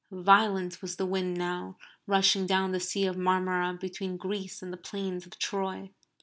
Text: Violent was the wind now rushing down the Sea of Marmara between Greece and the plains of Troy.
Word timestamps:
Violent 0.09 0.81
was 0.81 0.95
the 0.95 1.05
wind 1.05 1.37
now 1.37 1.77
rushing 2.07 2.47
down 2.47 2.71
the 2.71 2.79
Sea 2.79 3.05
of 3.05 3.17
Marmara 3.19 3.75
between 3.79 4.17
Greece 4.17 4.63
and 4.63 4.73
the 4.73 4.77
plains 4.77 5.27
of 5.27 5.37
Troy. 5.37 5.91